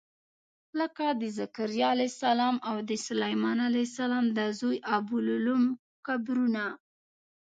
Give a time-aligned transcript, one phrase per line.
[0.79, 5.63] لکه د ذکریا علیه السلام او د سلیمان علیه السلام د زوی ابولوم
[6.07, 6.63] قبرونه.